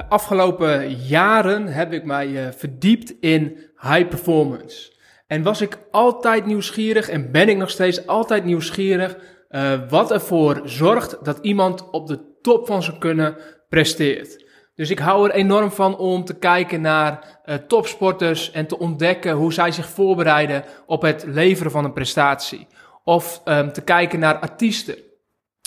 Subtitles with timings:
[0.00, 4.92] de afgelopen jaren heb ik mij uh, verdiept in high performance.
[5.26, 9.16] En was ik altijd nieuwsgierig en ben ik nog steeds altijd nieuwsgierig
[9.50, 13.36] uh, wat ervoor zorgt dat iemand op de top van zijn kunnen
[13.68, 14.44] presteert.
[14.74, 19.32] Dus ik hou er enorm van om te kijken naar uh, topsporters en te ontdekken
[19.32, 22.66] hoe zij zich voorbereiden op het leveren van een prestatie.
[23.04, 24.96] Of um, te kijken naar artiesten.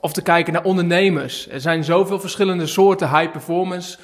[0.00, 1.48] Of te kijken naar ondernemers.
[1.48, 3.98] Er zijn zoveel verschillende soorten high performance,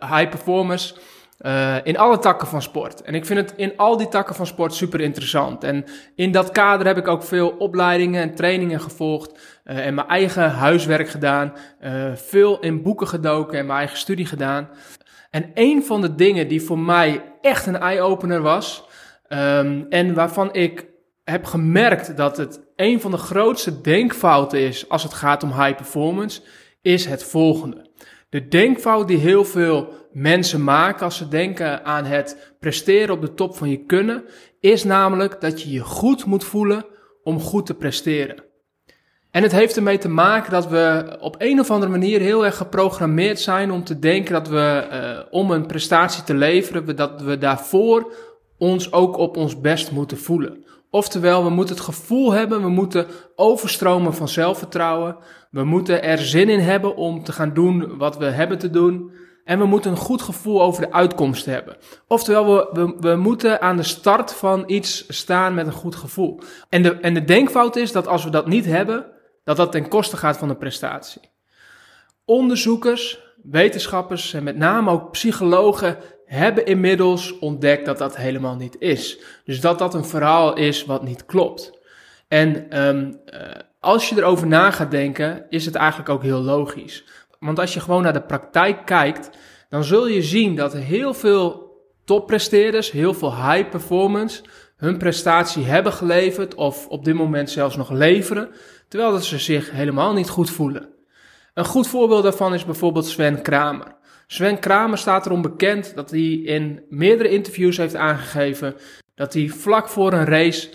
[0.00, 0.94] high performance
[1.40, 3.02] uh, in alle takken van sport.
[3.02, 5.64] En ik vind het in al die takken van sport super interessant.
[5.64, 9.38] En in dat kader heb ik ook veel opleidingen en trainingen gevolgd.
[9.64, 11.52] Uh, en mijn eigen huiswerk gedaan.
[12.14, 14.68] veel in boeken gedoken en mijn eigen studie gedaan.
[15.30, 18.88] En een van de dingen die voor mij echt een eye-opener was.
[19.28, 20.86] Um, en waarvan ik
[21.24, 25.74] heb gemerkt dat het een van de grootste denkfouten is als het gaat om high
[25.76, 26.40] performance,
[26.82, 27.88] is het volgende.
[28.30, 33.34] De denkfout die heel veel mensen maken als ze denken aan het presteren op de
[33.34, 34.24] top van je kunnen,
[34.60, 36.84] is namelijk dat je je goed moet voelen
[37.22, 38.44] om goed te presteren.
[39.30, 42.56] En het heeft ermee te maken dat we op een of andere manier heel erg
[42.56, 47.38] geprogrammeerd zijn om te denken dat we, uh, om een prestatie te leveren, dat we
[47.38, 48.12] daarvoor
[48.58, 50.64] ons ook op ons best moeten voelen.
[50.90, 55.16] Oftewel, we moeten het gevoel hebben, we moeten overstromen van zelfvertrouwen.
[55.50, 59.12] We moeten er zin in hebben om te gaan doen wat we hebben te doen.
[59.44, 61.76] En we moeten een goed gevoel over de uitkomst hebben.
[62.06, 66.40] Oftewel, we, we, we moeten aan de start van iets staan met een goed gevoel.
[66.68, 69.06] En de, en de denkfout is dat als we dat niet hebben,
[69.44, 71.20] dat dat ten koste gaat van de prestatie.
[72.24, 79.20] Onderzoekers, wetenschappers en met name ook psychologen hebben inmiddels ontdekt dat dat helemaal niet is.
[79.44, 81.78] Dus dat dat een verhaal is wat niet klopt.
[82.28, 83.20] En um,
[83.80, 87.04] als je erover na gaat denken, is het eigenlijk ook heel logisch.
[87.38, 89.30] Want als je gewoon naar de praktijk kijkt,
[89.68, 91.68] dan zul je zien dat heel veel
[92.04, 94.42] toppresteerders, heel veel high performance,
[94.76, 98.50] hun prestatie hebben geleverd of op dit moment zelfs nog leveren,
[98.88, 100.88] terwijl dat ze zich helemaal niet goed voelen.
[101.54, 103.96] Een goed voorbeeld daarvan is bijvoorbeeld Sven Kramer.
[104.26, 108.74] Sven Kramer staat erom bekend dat hij in meerdere interviews heeft aangegeven
[109.14, 110.70] dat hij vlak voor een race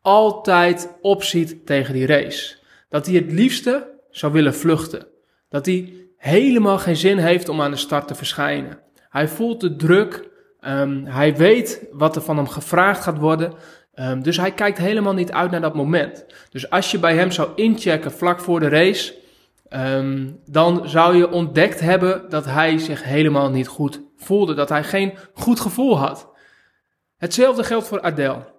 [0.00, 2.56] altijd opziet tegen die race.
[2.88, 5.06] Dat hij het liefste zou willen vluchten.
[5.48, 8.78] Dat hij helemaal geen zin heeft om aan de start te verschijnen.
[9.08, 10.28] Hij voelt de druk.
[10.60, 13.52] Um, hij weet wat er van hem gevraagd gaat worden.
[13.94, 16.26] Um, dus hij kijkt helemaal niet uit naar dat moment.
[16.50, 19.14] Dus als je bij hem zou inchecken vlak voor de race,
[19.76, 24.54] um, dan zou je ontdekt hebben dat hij zich helemaal niet goed voelde.
[24.54, 26.32] Dat hij geen goed gevoel had.
[27.16, 28.52] Hetzelfde geldt voor Adele.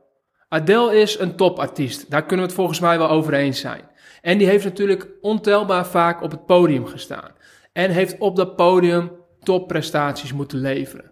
[0.48, 2.10] Adele is een topartiest.
[2.12, 3.90] Daar kunnen we het volgens mij wel over eens zijn.
[4.22, 7.32] En die heeft natuurlijk ontelbaar vaak op het podium gestaan.
[7.74, 11.12] En heeft op dat podium topprestaties moeten leveren.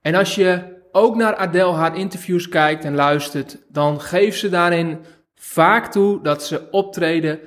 [0.00, 4.98] En als je ook naar Adele haar interviews kijkt en luistert, dan geeft ze daarin
[5.34, 7.40] vaak toe dat ze optreden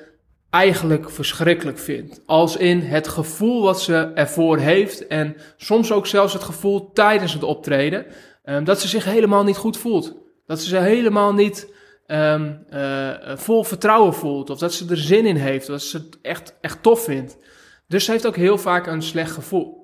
[0.54, 2.22] eigenlijk verschrikkelijk vindt.
[2.26, 7.34] Als in het gevoel wat ze ervoor heeft en soms ook zelfs het gevoel tijdens
[7.34, 8.06] het optreden,
[8.46, 10.16] um, dat ze zich helemaal niet goed voelt.
[10.46, 11.74] Dat ze zich helemaal niet
[12.08, 16.20] um, uh, vol vertrouwen voelt of dat ze er zin in heeft, dat ze het
[16.22, 17.38] echt, echt tof vindt.
[17.88, 19.83] Dus ze heeft ook heel vaak een slecht gevoel.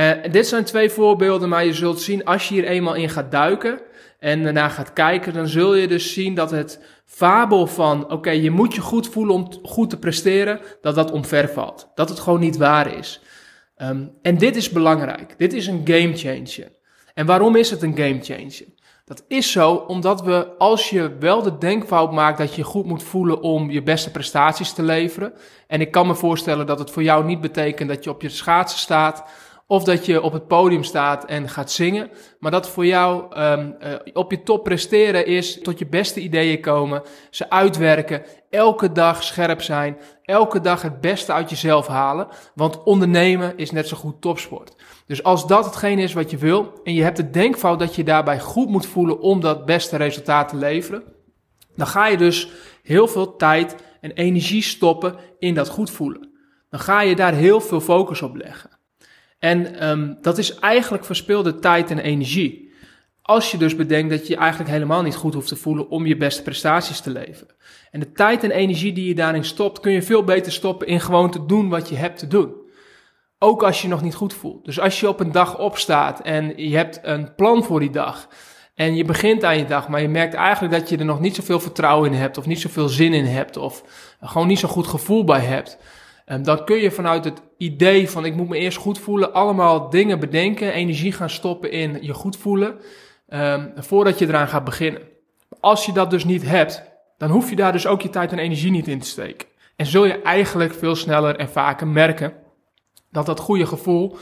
[0.00, 3.30] Uh, dit zijn twee voorbeelden, maar je zult zien als je hier eenmaal in gaat
[3.30, 3.80] duiken
[4.18, 8.50] en daarna gaat kijken, dan zul je dus zien dat het fabel van, oké, je
[8.50, 11.90] moet je goed voelen om goed te presteren, dat dat omvervalt.
[11.94, 13.20] Dat het gewoon niet waar is.
[13.76, 15.34] Um, en dit is belangrijk.
[15.38, 16.72] Dit is een game changer.
[17.14, 18.66] En waarom is het een game changer?
[19.04, 23.02] Dat is zo omdat we, als je wel de denkfout maakt dat je goed moet
[23.02, 25.32] voelen om je beste prestaties te leveren.
[25.66, 28.28] En ik kan me voorstellen dat het voor jou niet betekent dat je op je
[28.28, 29.24] schaatsen staat
[29.70, 32.10] of dat je op het podium staat en gaat zingen.
[32.38, 33.76] Maar dat voor jou um,
[34.12, 37.02] op je top presteren is tot je beste ideeën komen.
[37.30, 38.22] Ze uitwerken.
[38.50, 39.98] Elke dag scherp zijn.
[40.22, 42.28] Elke dag het beste uit jezelf halen.
[42.54, 44.76] Want ondernemen is net zo goed topsport.
[45.06, 46.80] Dus als dat hetgeen is wat je wil.
[46.84, 50.48] En je hebt de denkfout dat je daarbij goed moet voelen om dat beste resultaat
[50.48, 51.02] te leveren.
[51.76, 52.50] Dan ga je dus
[52.82, 56.30] heel veel tijd en energie stoppen in dat goed voelen.
[56.70, 58.78] Dan ga je daar heel veel focus op leggen.
[59.40, 62.72] En um, dat is eigenlijk verspilde tijd en energie.
[63.22, 66.16] Als je dus bedenkt dat je eigenlijk helemaal niet goed hoeft te voelen om je
[66.16, 67.54] beste prestaties te leveren.
[67.90, 71.00] En de tijd en energie die je daarin stopt, kun je veel beter stoppen in
[71.00, 72.54] gewoon te doen wat je hebt te doen.
[73.38, 74.64] Ook als je je nog niet goed voelt.
[74.64, 78.28] Dus als je op een dag opstaat en je hebt een plan voor die dag.
[78.74, 81.34] En je begint aan je dag, maar je merkt eigenlijk dat je er nog niet
[81.34, 82.38] zoveel vertrouwen in hebt.
[82.38, 83.56] Of niet zoveel zin in hebt.
[83.56, 83.84] Of
[84.20, 85.78] gewoon niet zo'n goed gevoel bij hebt.
[86.30, 89.90] Ehm, dan kun je vanuit het idee van ik moet me eerst goed voelen, allemaal
[89.90, 92.80] dingen bedenken, energie gaan stoppen in je goed voelen,
[93.28, 95.02] um, voordat je eraan gaat beginnen.
[95.60, 96.82] Als je dat dus niet hebt,
[97.18, 99.48] dan hoef je daar dus ook je tijd en energie niet in te steken.
[99.76, 102.32] En zul je eigenlijk veel sneller en vaker merken
[103.10, 104.16] dat dat goede gevoel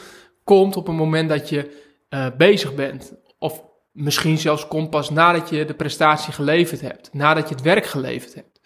[0.45, 3.15] komt op een moment dat je uh, bezig bent.
[3.39, 7.87] Of misschien zelfs komt pas nadat je de prestatie geleverd hebt, nadat je het werk
[7.87, 8.58] geleverd hebt.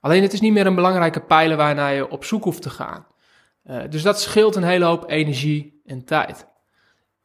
[0.00, 3.06] Alleen het is niet meer een belangrijke pijler waarnaar je op zoek hoeft te gaan.
[3.64, 6.46] Uh, dus dat scheelt een hele hoop energie en tijd.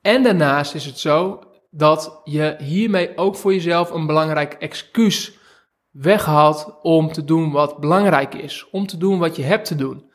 [0.02, 1.40] En daarnaast is het zo
[1.72, 5.38] dat je hiermee ook voor jezelf een belangrijk excuus
[5.92, 10.12] weghaalt om te doen wat belangrijk is, om te doen wat je hebt te doen.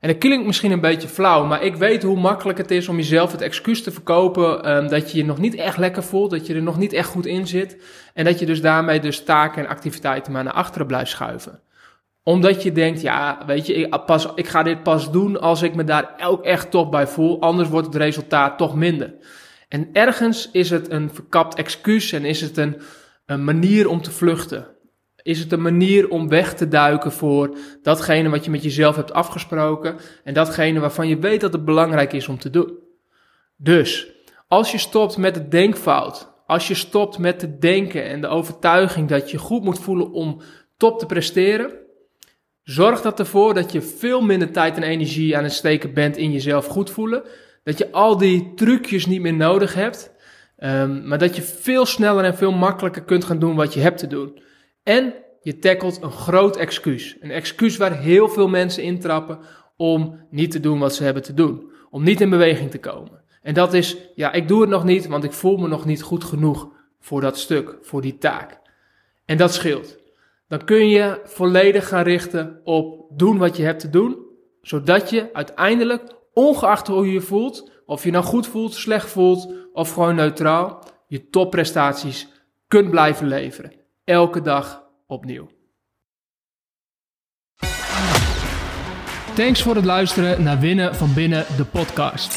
[0.00, 2.96] En dat klinkt misschien een beetje flauw, maar ik weet hoe makkelijk het is om
[2.96, 6.46] jezelf het excuus te verkopen um, dat je je nog niet echt lekker voelt, dat
[6.46, 7.82] je er nog niet echt goed in zit
[8.14, 11.60] en dat je dus daarmee dus taken en activiteiten maar naar achteren blijft schuiven.
[12.28, 15.74] Omdat je denkt, ja, weet je, ik, pas, ik ga dit pas doen als ik
[15.74, 19.14] me daar ook echt top bij voel, anders wordt het resultaat toch minder.
[19.68, 22.76] En ergens is het een verkapt excuus en is het een,
[23.26, 24.66] een manier om te vluchten.
[25.22, 29.12] Is het een manier om weg te duiken voor datgene wat je met jezelf hebt
[29.12, 32.78] afgesproken en datgene waarvan je weet dat het belangrijk is om te doen?
[33.56, 34.12] Dus,
[34.48, 39.08] als je stopt met het denkfout, als je stopt met te denken en de overtuiging
[39.08, 40.40] dat je goed moet voelen om
[40.76, 41.84] top te presteren,
[42.66, 46.32] zorg dat ervoor dat je veel minder tijd en energie aan het steken bent in
[46.32, 47.22] jezelf goed voelen.
[47.62, 50.12] Dat je al die trucjes niet meer nodig hebt,
[50.58, 53.98] um, maar dat je veel sneller en veel makkelijker kunt gaan doen wat je hebt
[53.98, 54.38] te doen.
[54.82, 57.16] En je tackelt een groot excuus.
[57.20, 59.38] Een excuus waar heel veel mensen intrappen
[59.76, 61.70] om niet te doen wat ze hebben te doen.
[61.90, 63.22] Om niet in beweging te komen.
[63.42, 66.02] En dat is, ja, ik doe het nog niet, want ik voel me nog niet
[66.02, 66.68] goed genoeg
[67.00, 68.60] voor dat stuk, voor die taak.
[69.24, 70.04] En dat scheelt.
[70.48, 74.16] Dan kun je volledig gaan richten op doen wat je hebt te doen,
[74.60, 79.52] zodat je uiteindelijk, ongeacht hoe je je voelt, of je nou goed voelt, slecht voelt
[79.72, 82.28] of gewoon neutraal, je topprestaties
[82.68, 83.72] kunt blijven leveren
[84.04, 85.48] elke dag opnieuw.
[89.34, 92.34] Thanks voor het luisteren naar Winnen van Binnen, de podcast.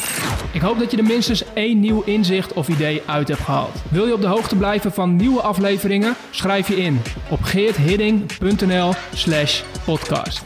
[0.52, 3.82] Ik hoop dat je er minstens één nieuw inzicht of idee uit hebt gehaald.
[3.90, 6.14] Wil je op de hoogte blijven van nieuwe afleveringen?
[6.30, 7.00] Schrijf je in
[7.30, 10.42] op geerthidding.nl slash podcast.